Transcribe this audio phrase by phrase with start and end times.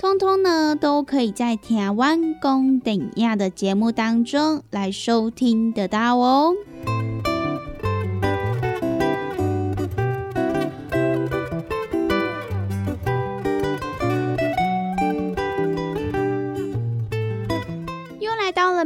[0.00, 6.54] 通通呢，都可以在台湾公顶亚的节目当中来收听得到哦。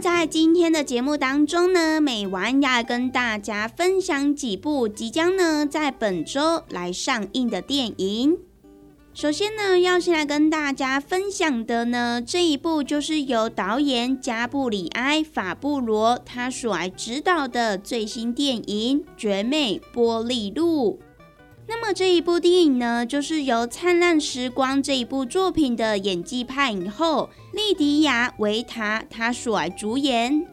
[0.00, 8.36] 在今天的节目当中呢，美完要跟大家分享几部即将呢在本周来上映的电影。
[9.12, 20.98] 首先呢，要先来跟大家分享的呢，这一部就是由导演加布里埃·法布罗他所来指导的最新电影《绝美玻璃路》。
[21.66, 30.46] 那么这一部电影呢，就是由《灿烂时光》这一部作品的演技派影后莉迪亚·维塔她所主演。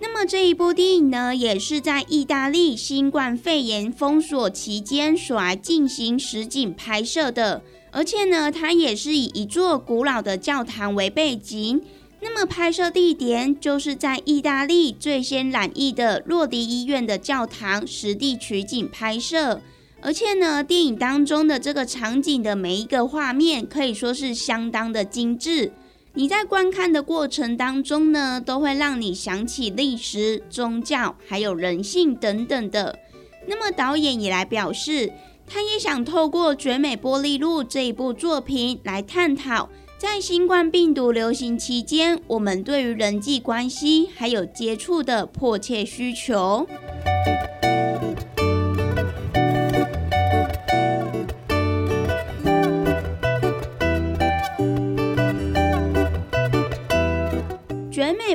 [0.00, 11.82] 那么这一部电影呢，也是在意大利新冠肺炎封锁期间所来进行实景拍摄的，而且呢，它也是以一座古老的教堂为背景。
[12.22, 19.62] 那么拍摄地点就是在意大利最先染疫的洛迪医院的教堂实地取景拍摄。
[20.02, 25.72] 而且呢，电影当中的这个场景的每一个画面可以说是相当的精致。
[26.14, 32.98] 你在观看的过程当中呢，都会让你想起历史、宗教还有人性等等的。
[33.46, 35.12] 那么导演也来表示，
[35.46, 39.68] 他也想透过《绝美玻璃路》这一部作品来探讨，
[39.98, 46.66] 在新冠病毒流行期间，我们对于人际关系还有接触的迫切需求。《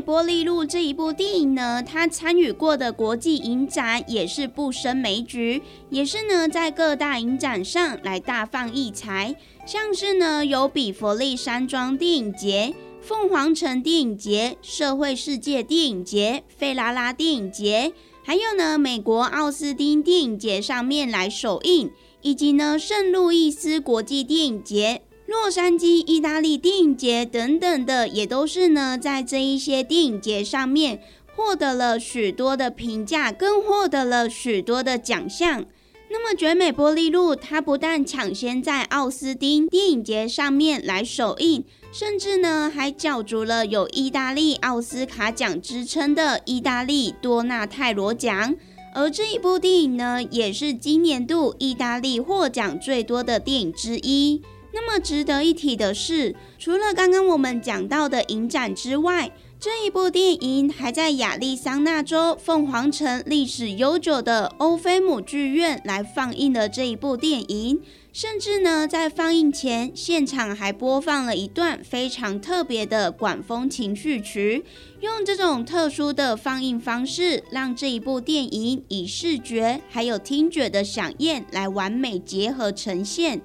[0.02, 9.36] 玻璃路》这一部电影呢，他参与过的国际影展也是不胜枚举，也是呢在各大影展上来大放异彩。
[9.66, 17.92] 像是呢有比佛利山庄电影节、凤凰城电影节、社会世界电影节、费拉拉电影节，
[18.24, 21.92] 还有呢美国奥斯汀电影节上面来首映，
[22.22, 25.02] 以及呢圣路易斯国际电影节。
[25.28, 31.02] 洛杉矶意大利电影节等等的，也都是呢，在这一些电影节上面
[31.36, 35.66] 获得了许多的评价，更获得了许多的奖项。
[36.12, 48.56] 那么，《绝美玻璃路》它不但抢先在奥斯汀电影节上面来首映，甚至呢还角逐了有意大利奥斯卡奖之称的意大利多纳泰罗奖。
[48.94, 54.42] 而这一部电影呢，也是今年度意大利获奖最多的电影之一。
[54.76, 67.82] 那么值得一提的是，除了刚刚我们讲到的影展之外，这一部电影还在亚利桑那州凤凰城历史悠久的欧菲姆剧院来放映了这一部电影。
[68.12, 74.66] 甚至呢，在放映前，现场还播放了一段非常特别的管风情绪曲，
[75.00, 83.42] 用这种特殊的放映方式，让这一部电影以视觉还有听觉的响应来完美结合呈现。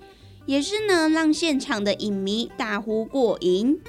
[0.51, 3.79] 也是呢，让现场的影迷大呼过瘾。《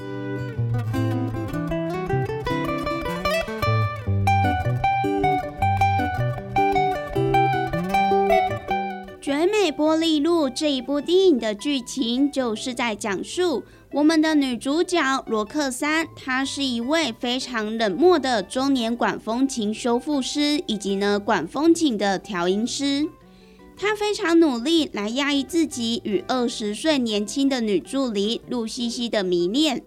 [9.20, 13.64] 绝美玻璃路》这一部电影的剧情就是在讲述
[13.94, 23.10] 我们的女主角罗克珊，她是一位非常冷漠的中年管风琴修复师，以及呢管风琴的调音师。
[23.78, 29.84] 她非常努力来压抑自己与二十岁年轻的女助理露西西的迷恋。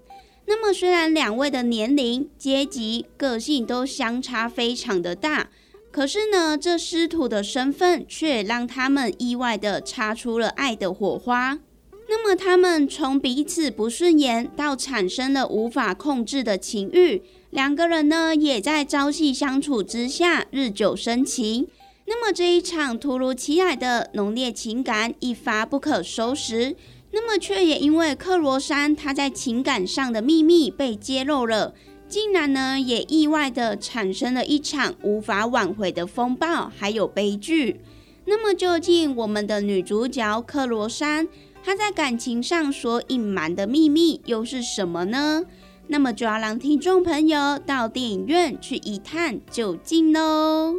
[0.46, 5.50] 那么，虽然两位的年龄、阶级、个性都相差非常的大。
[5.90, 11.60] 可是呢，这师徒的身份却让他们意外的擦出了爱的火花。
[12.08, 21.68] 那么，他们从彼此不顺眼到产生了无法控制的情欲，两个人呢，也在朝夕相处之下日久生情。
[22.06, 26.76] 那么，这一场突如其来的浓烈情感一发不可收拾，
[27.12, 31.74] 那么却也因为克罗山他在情感上的秘密被揭露了。
[32.06, 37.80] 竟然呢，也意外的产生了一场无法挽回的风暴，还有悲剧。
[38.26, 41.26] 那么，究竟我们的女主角克罗山，
[41.64, 45.44] 她在感情上所隐瞒的秘密又是什么呢？
[45.88, 50.74] 那么，就要让听众朋友到电影院去一探究竟喽。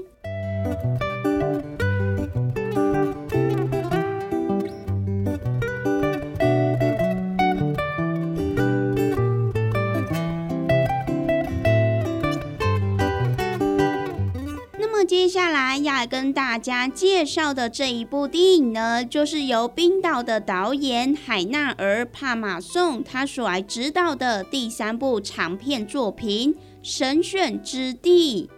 [15.35, 28.49] 接下来要跟大家介绍的这一部电影呢，就是由冰岛的导演海纳尔·帕马颂他所来指导的第三部长片作品《神选之地》。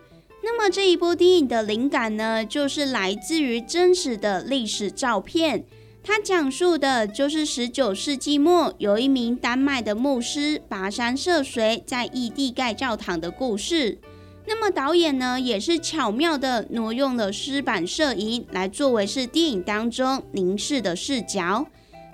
[0.43, 5.65] 那么这一部电影的灵感呢，就是来自于真实的历史照片。
[6.03, 13.97] 它讲述的就是十九世纪末有一名丹麦的牧师跋山涉水在异地盖教堂的故事。
[14.47, 21.67] 那么导演呢，也是巧妙的挪用了湿板摄影来作为是电影当中凝视的视角。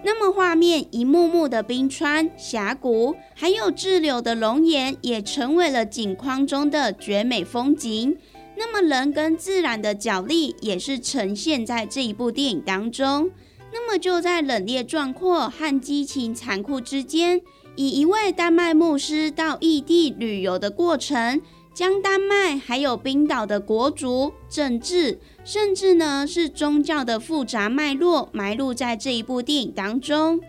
[0.04, 8.18] 那么画面一幕幕的冰川、峡谷，还有滞留的龙岩，也成为了景框中的绝美风景。
[8.58, 13.30] 那么人跟自然的角力，也是呈现在这一部电影当中。
[13.72, 17.40] 那么就在冷冽壮阔和激情残酷之间，
[17.76, 21.40] 以一位丹麦牧师到异地旅游的过程。
[21.74, 30.40] 将丹麦还有冰岛的国族、政治，甚至呢是宗教的复杂脉络埋入在这一部电影当中。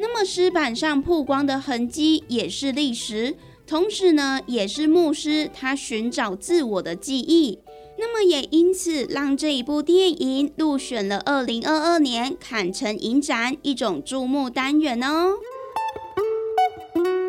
[0.00, 3.34] 那么石板上曝光的痕迹也是历史，
[3.66, 7.60] 同时呢也是牧师他寻找自我的记忆。
[7.96, 15.34] 那么也因此让这一部电影入选了二零二二年坎城影展一种注目单元哦。《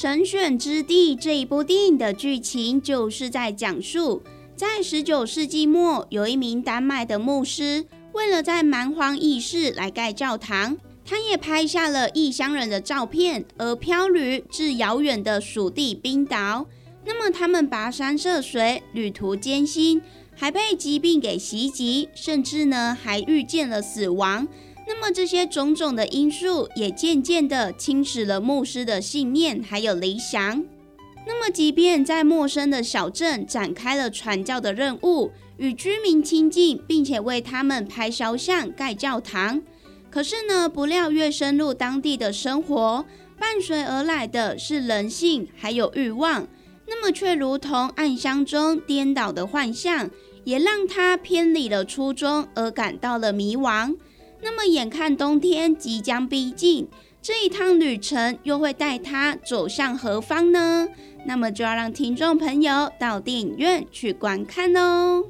[0.00, 4.22] 神选之地》这一部电影的剧情就是在讲述，
[4.54, 16.64] 在十九世纪末，有一名丹麦的牧师，为了在蛮荒异世来盖教堂，他也拍下了异乡人的照片，而漂旅至遥远的属地冰岛。
[17.04, 20.00] 那么他们跋山涉水，旅途艰辛，
[20.36, 24.46] 还被疾病给袭击，甚至呢还遇见了死亡。
[24.88, 30.64] 那么这些种种的因素也渐渐的侵蚀了牧师的信念还有理想。
[31.26, 39.60] 那么，即便在陌生的小镇展开了传教的任务，与居民亲近，并且为他们拍肖像、盖教堂，
[40.10, 43.04] 可是呢，不料越深入当地的生活，
[43.38, 46.48] 伴随而来的是人性还有欲望，
[46.86, 50.08] 那么却如同暗箱中颠倒的幻象，
[50.44, 53.94] 也让他偏离了初衷，而感到了迷惘。
[54.40, 56.88] 那么，眼看冬天即将逼近，
[57.20, 60.88] 这一趟旅程又会带他走向何方呢？
[61.26, 65.24] 那么就要让听众朋友到电影院去观看哦。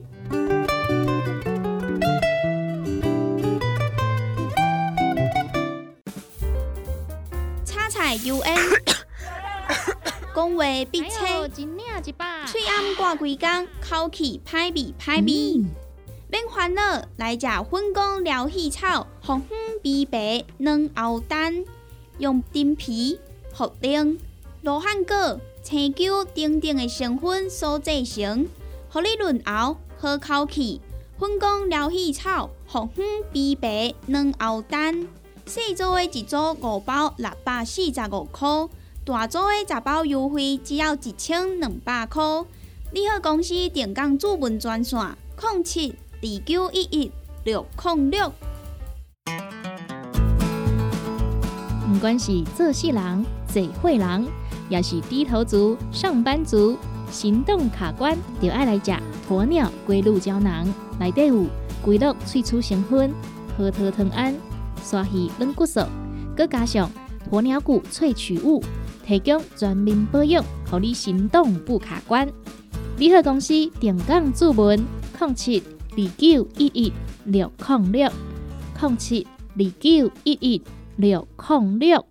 [7.64, 8.56] 叉彩 U N，
[10.36, 15.64] 讲话必切，嘴暗挂几工，口气歹味歹味。
[16.30, 16.82] 免烦恼，
[17.16, 21.64] 来食粉果疗气草，红粉枇杷软藕丹，
[22.18, 23.18] 用丁皮、
[23.56, 24.18] 茯苓、
[24.60, 28.46] 罗汉果、青椒等等的成分所制成，
[28.90, 30.82] 互你润喉好口气。
[31.18, 35.08] 粉果疗气草，红粉枇杷软藕丹，
[35.46, 38.68] 细组的一组五包六百四十五块，
[39.06, 42.22] 大组的十包优惠只要一千两百块。
[42.92, 44.98] 你好，公司电工主文专线：
[45.40, 45.94] 零七。
[46.20, 47.12] 二九一一
[47.44, 48.32] 六零六，
[51.86, 54.26] 不管是做事人、做会人，
[54.68, 56.76] 也是低头族、上班族，
[57.08, 58.92] 行动卡关，就爱来食
[59.28, 60.66] 鸵鸟龟鹿胶囊。
[60.98, 61.46] 内底有
[61.84, 63.14] 龟鹿萃取成分，
[63.56, 64.34] 核桃藤胺、
[64.82, 65.82] 刷鱼软骨素，
[66.36, 66.90] 佮加上
[67.30, 68.60] 鸵鸟骨萃取物，
[69.06, 72.28] 提供全面保养，让你行动不卡关。
[72.96, 74.84] 联合公司定岗注文：
[75.20, 75.62] 零七
[75.98, 76.92] 二九一一
[77.24, 78.08] 六零六
[78.80, 79.26] 零七
[79.56, 80.62] 二九一一
[80.96, 82.06] 六零六。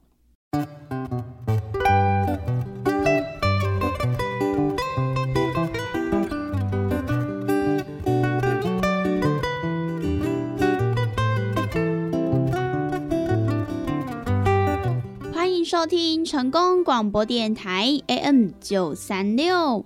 [15.67, 19.85] 收听成功广播电台 AM 九三六，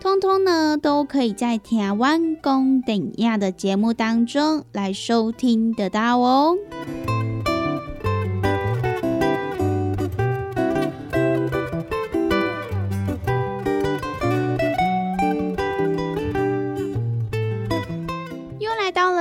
[0.00, 6.56] 通通呢，都可以在台湾公等亚的节目当中来收听得到哦。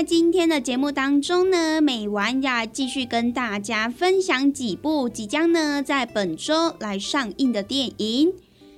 [0.00, 8.32] 在今天的节目当中呢，美玩要继续跟大家分享几部即将呢在本周来上映的电影。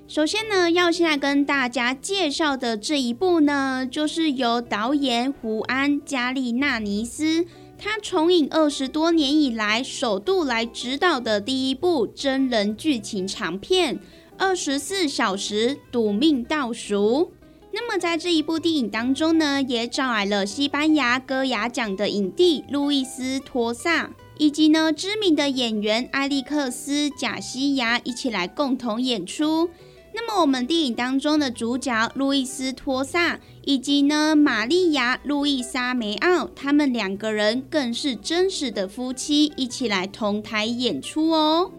[0.09, 7.47] 首先呢，要先来跟大家介绍的这一部呢，就是由导演胡安·加利纳尼斯
[7.79, 13.95] 他重影二十多年以来首度来指导的第一部真人剧情长片
[14.37, 17.31] 《二十四小时赌命倒数》。
[17.75, 29.71] 那么在这一部电影当中呢，也找来了西班牙歌雅奖的影帝路易斯托萨，以及呢知名的演员艾利克斯贾西亚一起来共同演出。
[30.15, 41.73] 那么我们电影当中的主角路易斯托萨，以及呢玛丽亚路易莎梅奥，他们两个人更是真实的夫妻，一起来同台演出哦。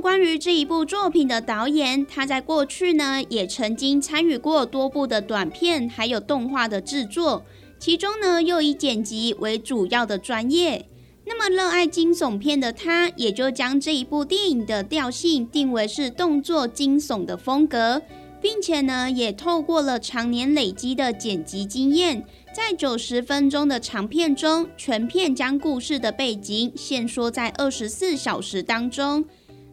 [0.00, 7.44] 关于这一部作品的导演，他在过去呢也曾经参与过多部的短片，还有动画的制作，
[7.78, 10.86] 其中呢又以剪辑为主要的专业。
[11.24, 18.00] 那么热爱惊悚片的他，也就将这一部电影的调性定为是动作惊悚的风格，
[18.40, 22.24] 并且呢也透过了常年累积的剪辑经验，
[22.54, 29.24] 在九十分钟的长片中，全片将故事的背景限缩在二十四小时当中。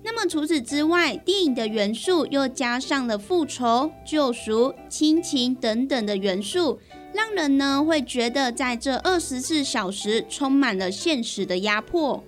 [0.08, 6.80] 那么除此之外，电影的元素又加上了复仇、救赎、亲情等等的元素，
[7.12, 12.24] 让人呢会觉得在这二十四小时充满了现实的压迫。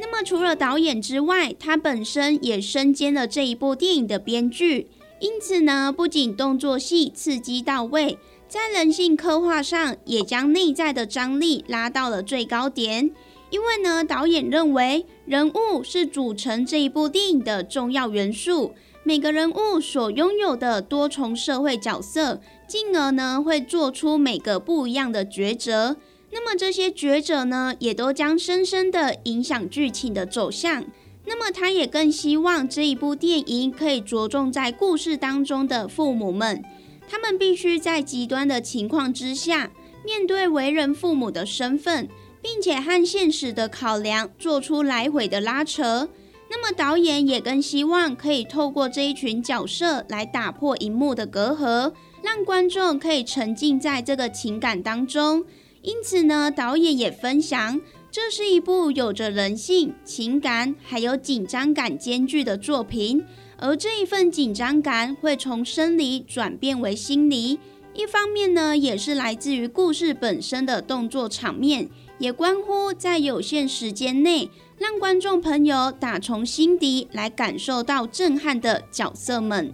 [0.00, 4.88] 那么除了导演之外，他本身也身兼了这一部电影的编剧，
[5.20, 8.18] 因此呢，不仅动作戏刺激到位，
[8.48, 13.12] 在人性刻画上也将内在的张力拉到了最高点。
[13.50, 25.96] 因为呢，导演认为人物是组成这一部电影的重要元素，每个人物所拥有的多重社会角色，进而呢会做出每个不一样的抉择。
[26.32, 30.84] 那么这些抉择呢，也都将深深的影响剧情的走向。
[31.26, 36.64] 那么他也更希望这一部电影可以着重在故事当中的父母们，
[37.08, 39.72] 他们必须在极端的情况之下。
[40.02, 42.08] 面对为人父母的身份，
[42.42, 46.08] 并且和现实的考量做出来回的拉扯。
[46.48, 51.92] 那么导演也更希望可以透过这一群角色来打破荧幕的隔阂，
[52.22, 55.44] 让观众可以沉浸在这个情感当中。
[55.82, 57.80] 因此呢，导演也分享，
[58.10, 63.24] 这是一部有着人性、情感还有紧张感兼具的作品。
[63.56, 67.60] 而这一份紧张感会从生理转变为心理，
[67.94, 71.88] 一方面呢，也是来自于故事本身的动作场面，
[72.20, 79.72] 也关乎在有限时间内让观众朋友打从心底来感受到震撼的角色们。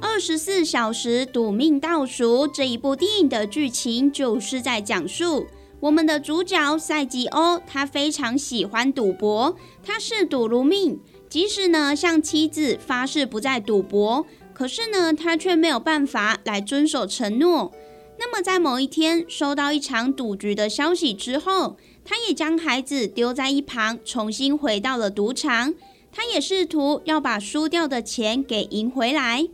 [0.00, 5.46] 二十四小时赌命倒数这一部电影的剧情就是在讲述
[5.80, 9.54] 我们的主角赛吉欧，他非常喜欢赌博，
[9.84, 10.98] 他视赌如命。
[11.36, 14.24] 即使呢向妻子发誓不再赌博，
[14.54, 17.74] 可是呢他却没有办法来遵守承诺。
[18.18, 21.76] 那么在某一天收到一场赌局的消息之后，
[22.06, 25.74] 他也将孩子丢在一旁，重新回到了赌场。
[26.10, 29.46] 他也试图要把输掉的钱给赢回来。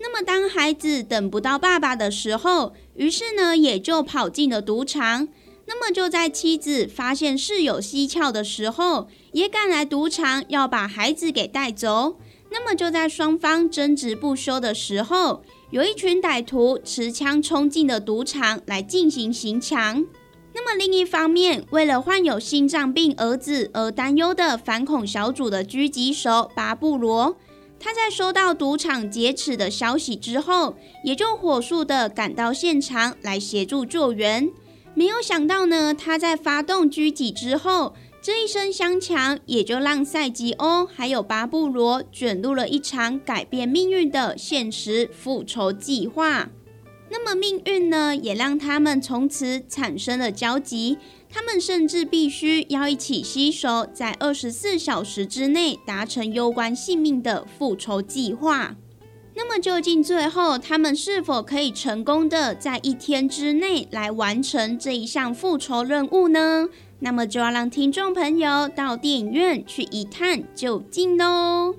[0.00, 5.28] 那么，当孩子等不到爸爸的时候，于是呢，也就跑进了赌场。
[5.72, 12.16] 那么，就在妻子发现事有蹊跷的时候，也赶来赌场要把孩子给带走。
[12.50, 20.04] 那么，就在双方争执不休的时候，有一群歹徒持枪冲进了赌场来进行行抢。
[20.52, 27.36] 那么，另一方面，为了患有心脏病儿子而担忧的反恐小组的狙击手巴布罗。
[27.78, 30.74] 他在收到赌场劫持的消息之后，
[31.04, 34.50] 也就火速的赶到现场来协助救援。
[35.00, 46.50] 没有想到呢，他在发动狙击之后，这一声响枪也就让赛吉欧还有巴布罗卷入了一场改变命运的现实复仇计划。
[47.08, 50.98] 那么命运呢，也让他们从此产生了交集。
[51.30, 58.76] 他们甚至必须要一起携手，在二十四小时之内达成攸关性命的复仇计划。
[59.42, 66.68] 那么，究竟最后他们是否可以成功的在一天之内来完成这一项复仇任务呢？
[66.98, 71.74] 那么，就要让听众朋友到电影院去一探究竟喽。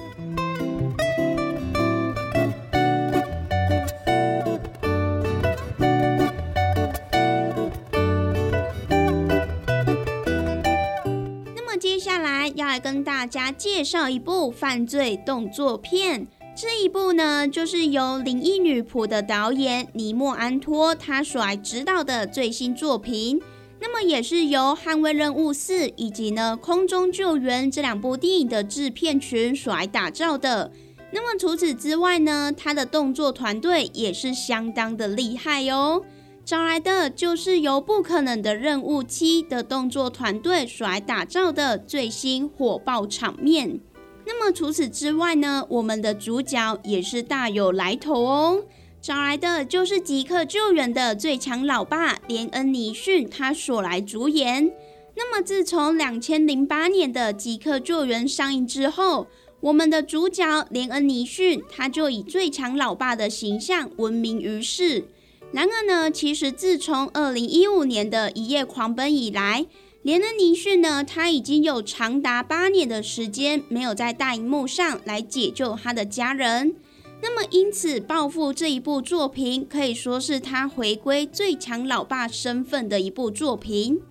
[11.79, 23.41] 接下来要来跟大家介绍一部犯罪动作片，这一部呢，就是由《灵异女仆》的导演尼莫安托他所来指导的最新作品。
[23.79, 30.71] 那么也是由《捍卫任务四》以及呢《空中救援》这两部电影的制片群所来打造的。
[31.11, 36.03] 那么除此之外呢，他的动作团队也是相当的厉害哦。
[36.43, 43.79] 找来的就是由《不可能的任务七》的动作团队所来打造的最新火爆场面。
[44.25, 48.63] 那么除此之外呢，我们的主角也是大有来头哦。
[49.01, 54.71] 找来的就是《即刻救援》的最强老爸连恩尼逊，他所来主演。
[55.15, 59.25] 那么自从两千零八年的《即刻救援》上映之后，
[59.59, 65.05] 我们的主角连恩尼逊他就以最强老爸的形象闻名于世。
[65.51, 69.65] 然而呢，其实自从二零一五年的一夜狂奔以来，
[70.03, 76.75] 连恩尼逊呢，他已经有长达八年的时间没有在大荧幕上来解救他的家人。
[77.21, 84.01] 那么，因此《报复》这一部作品可以说是他回归最强老爸身份的一部作品。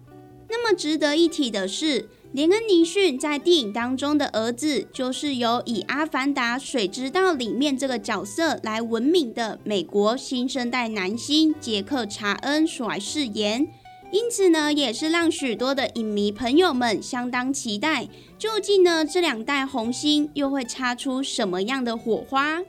[0.49, 2.09] 那么值得一提的是。
[2.33, 13.67] 连恩尼逊在电影当中的儿子，就是由以《阿凡达：水之道》里面这个角色来闻名的美国新生代男星杰克·查恩所来饰演，
[14.13, 22.61] 因此呢，也是让许多的影迷朋友们相当期待，究竟呢这两代红星又会擦出什么样的火花？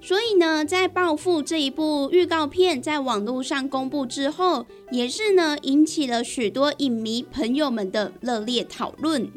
[0.00, 9.30] 所以呢，在《暴富》这一部预告片在网络上公布之后，也是呢引起了许多影迷朋友们的热烈讨论。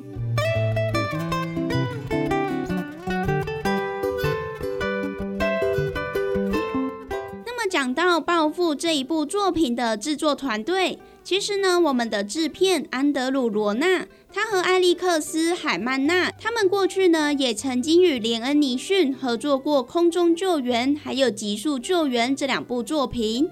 [7.46, 14.06] 那么，讲到《暴富》这一部作品的制作团队，其实呢，我们的制片安德鲁·罗纳。
[14.32, 23.50] 他和艾利克斯·海曼娜，他们过去呢也曾经与连恩·尼逊合作过《空中救援》还有《极速救援》这两部作品。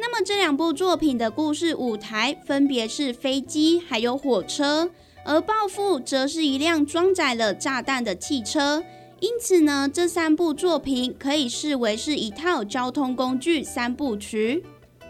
[0.00, 4.90] 那么这两部作品的故事舞台分别是飞机还有火车，
[5.24, 8.82] 而报复则是一辆装载了炸弹的汽车。
[9.20, 14.64] 因此呢，这三部作品可以视为是一套交通工具三部曲。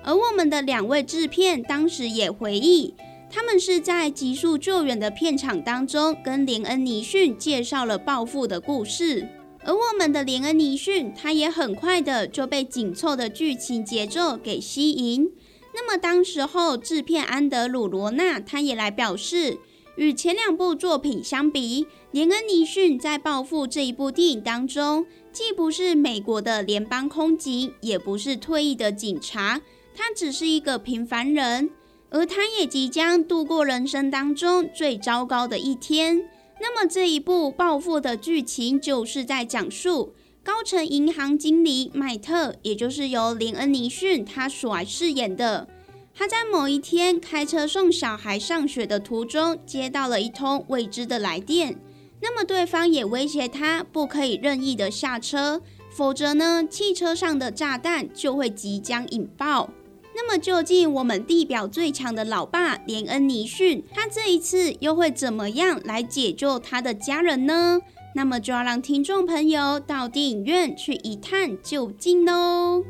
[0.04, 2.94] 而我们的两位制片当时也回忆，
[3.30, 9.28] 他们是在《极速救援》的片场当中，跟连恩尼逊介绍了报复的故事。
[9.64, 15.30] 而我们的连恩尼逊，他也很快的就被紧凑的剧情节奏给吸引。
[15.74, 19.58] 那么当时候制片安德鲁罗纳，他也来表示。
[19.96, 29.60] 与前两部作品相比，连恩尼逊在《报复》这一部电影当中，既不是美国的联邦空警，也不是退役的警察，
[29.94, 31.70] 他只是一个平凡人，
[32.10, 36.28] 而他也即将度过人生当中最糟糕的一天。
[36.60, 45.68] 那么这一部《报复》的剧情就是在讲述高层银行经理麦特，也就是由林恩尼逊他所饰演的。
[46.14, 51.78] 他在某一天开车送小孩上学的途中，接到了一通未知的来电。
[52.20, 59.70] 那么对方也威胁他不可以任意的下车，否则呢，汽车上的炸弹就会即将引爆。
[60.14, 67.80] 那么究竟我们地表最强的老爸连恩尼逊，他这一次又会怎么样来解救他的家人呢？
[68.14, 72.84] 那么就要让听众朋友到电影院去一探究竟喽。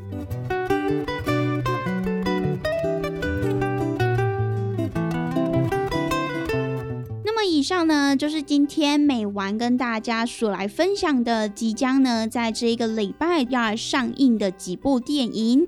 [7.45, 15.67] 以上呢，就是今天美完跟大家所来分享的，即将呢在这一个礼拜要上映的几部电影。